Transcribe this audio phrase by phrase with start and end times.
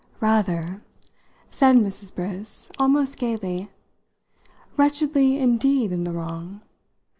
[0.19, 0.81] "Rather!"
[1.51, 2.15] said Mrs.
[2.15, 3.69] Briss almost gaily.
[4.75, 6.61] "Wretchedly indeed in the wrong!"